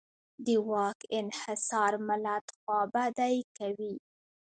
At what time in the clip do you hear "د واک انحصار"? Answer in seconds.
0.45-1.93